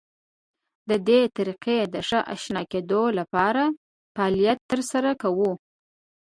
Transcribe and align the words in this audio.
د 0.89 0.91
دې 1.07 1.21
طریقې 1.35 1.79
د 1.93 1.95
ښه 2.07 2.19
اشنا 2.33 2.61
کېدو 2.71 3.01
لپاره 3.19 3.63
فعالیت 4.15 4.59
تر 4.71 4.79
سره 4.91 5.09
کوو. 5.21 5.51